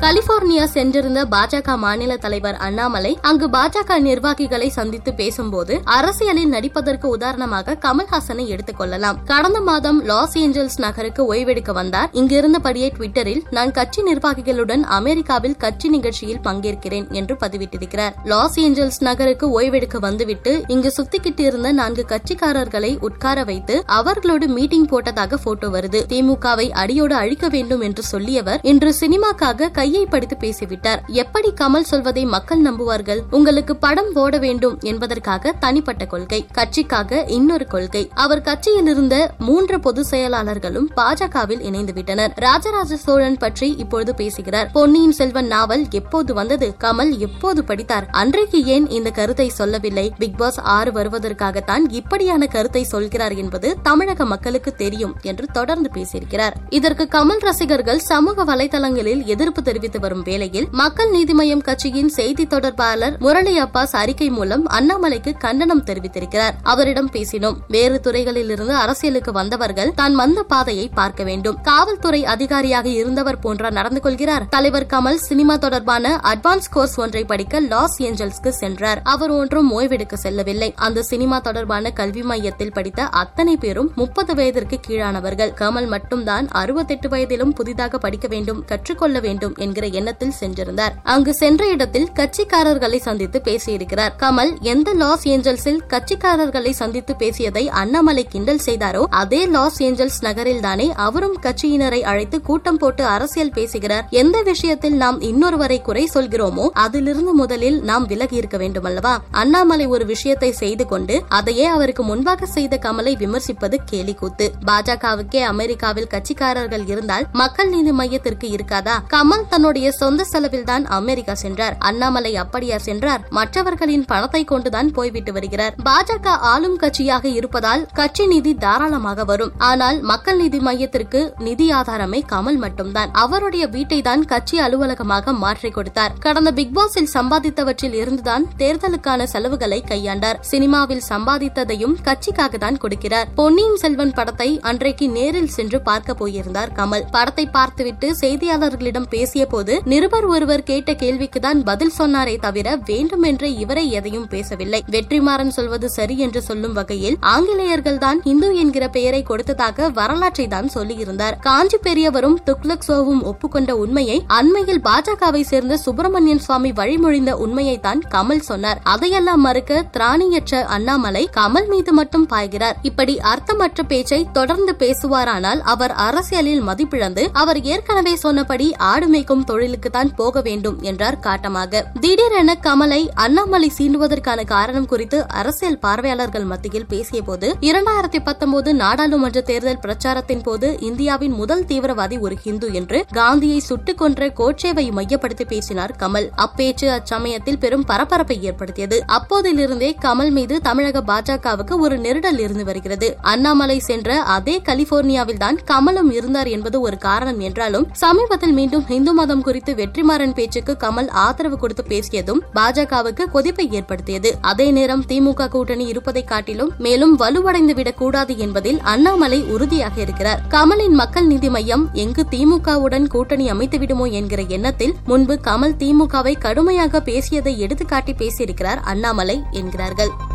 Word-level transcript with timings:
California 0.00 0.64
சென்றிருந்த 0.64 1.24
பாஜக 1.24 1.76
மாநில 1.76 2.16
தலைவர் 2.16 2.56
அண்ணாமலை 2.56 3.18
அங்கு 3.22 3.48
பாஜக 3.48 3.98
நிர்வாகிகளை 3.98 4.68
சந்தித்து 4.68 5.14
பேசும்போது 5.14 5.80
அரசியலில் 5.84 6.48
நடிப்பதற்கு 6.48 7.06
உதாரணமாக 7.06 7.76
கமல்ஹாசனை 7.80 8.46
எடுத்துக் 8.46 8.76
கொள்ளலாம். 8.76 9.24
கடந்த 9.24 9.60
மாதம் 9.60 10.04
லாஸ் 10.04 10.38
ஏஞ்சல்ஸ் 10.38 10.78
நகருக்கு 10.78 11.34
ஓய்வெடுக்க 11.34 11.72
வந்தார். 11.72 12.10
இங்கிருந்தபடியே 12.12 12.90
ட்விட்டரில் 12.98 13.40
நான் 13.50 13.70
கட்சி 13.70 14.02
நிர்வாகிகளுடன் 14.02 14.84
அமெரிக்காவில் 14.84 15.56
கட்சி 15.56 15.88
நிகழ்ச்சியில் 15.88 16.40
பங்கேற்கிறேன் 16.44 17.10
என்று 17.10 17.34
பதிவிட்டிருக்கிறார். 17.34 18.12
லாஸ் 18.24 18.60
ஏஞ்சல்ஸ் 18.60 19.00
நகருக்கு 19.00 19.60
ஓய்வெடுக்க 19.60 19.98
வந்துவிட்டு 19.98 20.64
இங்கு 20.66 20.92
சுத்திக்கிட்டு 20.96 21.40
இருந்த 21.40 21.72
நான்கு 21.72 22.06
கட்சிக்காரர்களை 22.08 22.98
உட்கார 23.00 23.44
வைத்து 23.44 23.82
அவர்களோடு 23.86 24.48
மீட்டிங் 24.48 24.88
போட்டதாக 24.88 25.34
போட்டோ 25.44 25.68
வருது. 25.68 26.02
திமுகவை 26.08 26.70
அடியோடு 26.70 27.14
அழிக்க 27.14 27.48
வேண்டும் 27.48 27.80
என்று 27.80 28.02
சொல்லியவர் 28.12 28.58
இன்று 28.62 28.94
சினிமாக்காக 29.00 29.84
கையை 29.86 30.06
படித்து 30.06 30.36
பேசிவிட்டார். 30.36 31.00
எப்படி 31.22 31.48
கமல் 31.60 31.86
சொல்வதை 31.88 32.22
மக்கள் 32.24 32.62
நம்புவார்கள்? 32.62 33.20
உங்களுக்கு 33.30 33.74
படம் 33.76 34.08
போட 34.12 34.38
வேண்டும் 34.38 34.78
என்பதற்காக 34.82 35.52
தனிப்பட்ட 35.64 36.04
கொள்கை 36.06 36.46
கட்சிக்காக 36.54 37.20
இன்னொரு 37.26 37.66
கொள்கை. 37.66 38.02
அவர் 38.14 38.42
கட்சியில் 38.42 38.86
இருந்த 38.86 39.16
மூன்று 39.38 39.76
பொது 39.80 40.04
செயலாளர்களும் 40.10 40.88
பாஜகவில் 40.96 41.60
இணைந்து 41.60 41.92
விட்டனர் 41.92 42.32
ராஜராஜ 42.36 42.96
சோழன் 42.96 43.36
பற்றி 43.36 43.68
இப்பொழுது 43.76 44.14
பேசுகிறார். 44.14 44.70
பொன்னியின் 44.72 45.12
செல்வன் 45.12 45.46
நாவல் 45.46 45.84
எப்போது 45.90 46.34
வந்தது? 46.34 46.74
கமல் 46.84 47.12
எப்போது 47.18 47.64
படித்தார்? 47.64 48.08
அன்றைக்கு 48.22 48.60
ஏன் 48.64 48.88
இந்த 48.88 49.10
கருத்தை 49.10 49.48
சொல்லவில்லை? 49.48 50.06
பிக் 50.18 50.36
பாஸ் 50.36 50.60
ஆறு 50.76 50.92
வருவதற்காகத்தான் 50.92 51.86
இப்படியான 52.00 52.46
கருத்தை 52.46 52.84
சொல்கிறார் 52.84 53.36
என்பது 53.44 53.76
தமிழக 53.82 54.24
மக்களுக்கு 54.24 54.74
தெரியும் 54.74 55.14
என்று 55.22 55.46
தொடர்ந்து 55.52 55.90
பேசியிருக்கிறார். 55.94 56.56
இதற்கு 56.70 57.06
கமல் 57.16 57.46
ரசிகர்கள் 57.50 58.04
சமூக 58.10 58.44
வலைதளங்களில் 58.54 59.24
எதிர்ப்பு 59.34 59.64
தெரிவித்து 59.76 60.00
வரும் 60.04 60.22
வேளையில் 60.26 60.66
மக்கள் 60.80 61.10
நீதி 61.10 61.34
மய்யம் 61.38 61.64
கட்சியின் 61.68 62.10
செய்தி 62.16 62.44
தொடர்பாளர் 62.52 63.14
முரளி 63.24 63.52
அப்பாஸ் 63.62 63.94
அறிக்கை 64.02 64.28
மூலம் 64.36 64.62
அண்ணாமலைக்கு 64.76 65.32
கண்டனம் 65.44 65.82
தெரிவித்திருக்கிறார். 65.88 66.54
அவரிடம் 66.72 67.10
பேசினோம். 67.12 67.56
வேறு 67.74 67.96
துறைகளில் 68.00 68.50
இருந்து 68.54 68.74
அரசியலுக்கு 68.82 69.32
வந்தவர்கள் 69.32 69.90
தான் 69.94 70.14
வந்த 70.14 70.42
பாதையை 70.52 70.86
பார்க்க 70.98 71.24
வேண்டும். 71.24 71.58
காவல்துறை 71.62 72.20
அதிகாரியாக 72.34 72.88
இருந்தவர் 73.00 73.40
போன்ற 73.44 73.70
நடந்து 73.70 74.00
கொள்கிறார். 74.00 74.46
தலைவர் 74.54 74.88
கமல் 74.94 75.20
சினிமா 75.28 75.56
தொடர்பான 75.56 76.14
அட்வான்ஸ் 76.32 76.70
கோர்ஸ் 76.70 76.96
ஒன்றை 77.04 77.24
படிக்க 77.32 77.60
லாஸ் 77.72 77.98
ஏஞ்சல்ஸ்க்கு 78.08 78.52
சென்றார். 78.62 79.02
அவர் 79.14 79.30
ஒன்றும் 79.30 79.70
ஓய்வெடுக்க 79.78 80.16
செல்லவில்லை. 80.24 80.70
அந்த 80.88 81.04
சினிமா 81.10 81.38
தொடர்பான 81.40 81.92
கல்வி 82.00 82.22
மையத்தில் 82.22 82.74
படித்த 82.78 83.08
அத்தனை 83.24 83.56
பேரும் 83.56 83.92
முப்பது 83.94 84.34
வயதிற்கு 84.34 84.78
கீழானவர்கள். 84.88 85.54
கமல் 85.62 85.90
மட்டும்தான் 85.96 86.48
அறுபத்தெட்டு 86.62 87.08
வயதிலும் 87.08 87.54
புதிதாக 87.60 87.94
படிக்க 88.06 88.26
வேண்டும் 88.34 88.64
கற்றுக்கொள்ள 88.72 89.16
வேண்டும் 89.26 89.54
என்கிற 89.66 89.86
எண்ணத்தில் 90.00 90.34
சென்றிருந்தார். 90.40 90.94
அங்கு 91.14 91.34
சென்ற 91.42 91.62
இடத்தில் 91.74 92.08
கட்சிக்காரர்களை 92.18 93.00
சந்தித்து 93.08 93.40
பேசியிருக்கிறார். 93.48 94.12
கமல் 94.22 94.52
எந்த 94.72 94.88
லாஸ் 95.02 95.24
ஏஞ்சல்ஸில் 95.34 95.80
கட்சிக்காரர்களை 95.92 96.72
சந்தித்து 96.80 97.12
பேசியதை 97.22 97.64
அண்ணாமலை 97.80 98.24
கிண்டல் 98.34 98.64
செய்தாரோ 98.66 99.02
அதே 99.22 99.42
லாஸ் 99.54 99.78
ஏஞ்சல்ஸ் 99.82 100.20
நகரில் 100.20 100.62
தானே 100.66 100.88
அவரும் 101.06 101.36
கட்சியினரை 101.42 102.00
அழைத்து 102.10 102.38
கூட்டம் 102.48 102.78
போட்டு 102.78 103.02
அரசியல் 103.14 103.54
பேசுகிறார். 103.58 104.04
எந்த 104.22 104.36
விஷயத்தில் 104.42 104.96
நாம் 105.02 105.18
இன்னொருவரை 105.28 105.78
குறை 105.82 106.04
சொல்கிறோமோ 106.14 106.66
அதிலிருந்து 106.84 107.32
முதலில் 107.34 107.78
நாம் 107.90 108.06
விலகி 108.06 108.36
இருக்க 108.40 108.56
வேண்டும் 108.56 108.86
அல்லவா 108.90 109.14
அண்ணாமலை 109.42 109.86
ஒரு 109.94 110.04
விஷயத்தை 110.12 110.50
செய்து 110.62 110.86
கொண்டு 110.86 111.14
அதையே 111.38 111.66
அவருக்கு 111.66 112.02
முன்பாக 112.10 112.46
செய்த 112.56 112.74
கமலை 112.84 113.12
விமர்சிப்பது 113.22 113.76
கேலி 113.90 114.14
கூத்து 114.14 114.46
பாஜகவுக்கே 114.68 115.42
அமெரிக்காவில் 115.52 116.10
கட்சிக்காரர்கள் 116.14 116.84
இருந்தால் 116.92 117.26
மக்கள் 117.40 117.70
நீதி 117.74 117.92
மையத்திற்கு 118.00 118.48
இருக்காதா? 118.56 118.96
கமல் 119.14 119.44
தன்னுடைய 119.56 119.88
சொந்த 119.98 120.22
செலவில் 120.30 120.66
தான் 120.70 120.84
அமெரிக்கா 120.96 121.34
சென்றார். 121.42 121.74
அண்ணாமலை 121.88 122.30
அப்படியா 122.40 122.76
சென்றார். 122.86 123.22
மற்றவர்களின் 123.36 124.02
பணத்தை 124.10 124.40
கொண்டுதான் 124.50 124.88
போய்விட்டு 124.96 125.32
வருகிறார். 125.36 125.74
பாஜக 125.86 126.34
ஆளும் 126.50 126.76
கட்சியாக 126.82 127.24
இருப்பதால் 127.38 127.82
கட்சி 127.98 128.24
நிதி 128.32 128.52
தாராளமாக 128.64 129.24
வரும். 129.30 129.52
ஆனால் 129.68 129.98
மக்கள் 130.10 130.38
நீதி 130.40 130.58
மையத்திற்கு 130.66 131.20
நிதி 131.46 131.68
ஆதாரமே 131.78 132.20
கமல் 132.32 132.58
மட்டும்தான். 132.64 133.12
அவருடைய 133.22 133.66
வீட்டை 133.76 134.00
தான் 134.08 134.24
கட்சி 134.32 134.58
அலுவலகமாக 134.64 135.34
மாற்றிக் 135.44 135.76
கொடுத்தார். 135.76 136.14
கடந்த 136.26 136.52
பிக்பாஸில் 136.58 137.10
சம்பாதித்தவற்றில் 137.14 137.96
இருந்துதான் 138.02 138.44
தேர்தலுக்கான 138.62 139.28
செலவுகளை 139.34 139.80
கையாண்டார். 139.92 140.40
சினிமாவில் 140.52 141.04
சம்பாதித்ததையும் 141.08 141.96
கட்சிக்காக 142.10 142.62
தான் 142.66 142.80
கொடுக்கிறார். 142.84 143.30
பொன்னியின் 143.40 143.80
செல்வன் 143.84 144.14
படத்தை 144.20 144.50
அன்றைக்கு 144.72 145.08
நேரில் 145.16 145.52
சென்று 145.56 145.80
பார்க்க 145.80 146.20
போயிருந்தார் 146.20 146.76
கமல். 146.80 147.08
படத்தை 147.16 147.48
பார்த்துவிட்டு 147.58 148.10
செய்தியாளர்களிடம் 148.22 149.10
பேசிய 149.16 149.44
போது 149.52 149.74
நிருபர் 149.92 150.26
ஒருவர் 150.34 150.64
கேட்ட 150.70 150.90
கேள்விக்கு 151.02 151.40
தான் 151.46 151.60
பதில் 151.68 151.94
சொன்னாரே 151.98 152.34
தவிர 152.44 152.76
வேண்டுமென்றே 152.90 153.50
இவரை 153.62 153.84
எதையும் 153.98 154.28
பேசவில்லை. 154.34 154.80
வெற்றிமாறன் 154.94 155.52
சொல்வது 155.56 155.88
சரி 155.96 156.16
என்று 156.26 156.40
சொல்லும் 156.48 156.74
வகையில் 156.78 157.16
ஆங்கிலேயர்கள் 157.34 158.00
தான் 158.04 158.18
இந்து 158.32 158.48
என்கிற 158.62 158.84
பெயரை 158.96 159.22
கொடுத்ததாக 159.30 159.88
வரலாற்றை 159.98 160.46
தான் 160.54 160.70
சொல்லியிருந்தார். 160.74 161.38
காஞ்சி 161.46 161.80
பெரியவரும் 161.86 162.38
துக்லக் 162.48 162.86
சோவும் 162.88 163.22
ஒப்புக்கொண்ட 163.30 163.72
உண்மையை 163.84 164.18
அண்மையில் 164.38 164.82
பாஜகவை 164.88 165.42
சேர்ந்த 165.52 165.80
சுப்பிரமணியன் 165.84 166.44
சுவாமி 166.46 166.72
வழிமொழிந்த 166.80 167.34
உண்மையை 167.46 167.76
தான் 167.86 168.02
கமல் 168.14 168.44
சொன்னார். 168.50 168.80
அதையெல்லாம் 168.94 169.44
மறுக்க 169.46 169.82
திராணியற்ற 169.96 170.62
அண்ணாமலை 170.76 171.24
கமல் 171.38 171.68
மீது 171.72 171.92
மட்டும் 171.92 172.26
பாய்கிறார். 172.32 172.78
இப்படி 172.82 173.16
அர்த்தமற்ற 173.32 173.82
பேச்சை 173.92 174.20
தொடர்ந்து 174.38 174.74
பேசுவாரானால் 174.82 175.60
அவர் 175.74 175.94
அரசியலில் 176.06 176.62
மதிப்பிழந்து 176.68 177.24
அவர் 177.42 177.60
ஏற்கனவே 177.72 178.14
சொன்னபடி 178.24 178.66
ஆடு 178.90 179.06
மேய்க்கும் 179.12 179.35
தொழிலுக்கு 179.44 179.90
தான் 179.90 180.14
போக 180.14 180.40
வேண்டும் 180.40 180.80
என்றார் 180.80 181.18
காட்டமாக. 181.18 181.82
திடீரென 182.00 182.56
கமலை 182.62 183.08
அண்ணாமலை 183.14 183.72
சீண்டுவதற்கான 183.78 184.44
காரணம் 184.44 184.86
குறித்து 184.86 185.28
அரசியல் 185.28 185.78
பார்வையாளர்கள் 185.78 186.44
மத்தியில் 186.44 186.86
பேசிய 186.86 187.22
போது 187.22 187.56
இரண்டாயிரத்தி 187.60 188.20
பத்தொன்பது 188.24 188.74
நாடாளுமன்ற 188.74 189.40
தேர்தல் 189.40 189.78
பிரச்சாரத்தின் 189.78 190.42
போது 190.42 190.76
இந்தியாவின் 190.80 191.32
முதல் 191.32 191.64
தீவிரவாதி 191.64 192.20
ஒரு 192.20 192.36
ஹிந்து 192.36 192.72
என்று 192.72 193.04
காந்தியை 193.12 193.58
சுட்டுக் 193.58 193.98
கொன்ற 193.98 194.26
கோட்சேவை 194.26 194.92
மையப்படுத்தி 194.92 195.44
பேசினார் 195.44 195.96
கமல். 195.98 196.28
அப்பேச்சு 196.36 196.86
அச்சமயத்தில் 196.86 197.58
பெரும் 197.58 197.84
பரபரப்பை 197.84 198.42
ஏற்படுத்தியது. 198.42 199.04
அப்போதிலிருந்தே 199.08 199.96
கமல் 200.00 200.30
மீது 200.30 200.60
தமிழக 200.60 201.00
பாஜகவுக்கு 201.00 201.78
ஒரு 201.78 201.98
நெருடல் 201.98 202.38
இருந்து 202.38 202.64
வருகிறது. 202.64 203.16
அண்ணாமலை 203.20 203.78
சென்ற 203.78 204.20
அதே 204.20 204.62
கலிபோர்னியாவில் 204.64 205.36
தான் 205.36 205.60
கமலும் 205.66 206.10
இருந்தார் 206.10 206.46
என்பது 206.46 206.80
ஒரு 206.80 206.98
காரணம் 206.98 207.40
என்றாலும் 207.40 207.88
சமீபத்தில் 207.92 208.52
மீண்டும் 208.52 208.84
இந்து 208.88 209.14
மதம் 209.26 209.44
குறித்து 209.46 209.74
வெற்றிமாறன் 209.74 210.34
பேச்சுக்கு 210.34 210.72
கமல் 210.82 211.08
ஆதரவு 211.08 211.56
கொடுத்து 211.58 211.84
பேசியதும் 211.88 212.40
பாஜகவுக்கு 212.54 213.24
கொதிப்பை 213.30 213.72
ஏற்படுத்தியது. 213.72 214.30
அதே 214.40 214.66
நேரம் 214.70 215.02
திமுக 215.08 215.48
கூட்டணி 215.48 215.84
இருப்பதை 215.86 216.24
காட்டிலும் 216.24 216.70
மேலும் 216.78 217.14
வலுவடைந்து 217.18 217.74
விடக்கூடாது 217.74 218.38
என்பதில் 218.38 218.78
அண்ணாமலை 218.80 219.40
உறுதியாக 219.54 220.00
இருக்கிறார். 220.00 220.42
கமலின் 220.48 220.96
மக்கள் 221.02 221.26
நீதி 221.26 221.48
மையம் 221.48 221.84
எங்கு 221.92 222.24
திமுகவுடன் 222.30 223.06
கூட்டணி 223.06 223.48
அமைத்து 223.48 223.78
விடுமோ 223.78 224.06
என்கிற 224.20 224.42
எண்ணத்தில் 224.48 224.94
முன்பு 225.06 225.36
கமல் 225.48 225.76
திமுகவை 225.82 226.38
கடுமையாக 226.38 227.00
பேசியதை 227.00 227.54
எடுத்துக்காட்டி 227.66 228.14
பேசியிருக்கிறார் 228.22 228.82
அண்ணாமலை 228.84 229.42
என்கிறார்கள். 229.50 230.25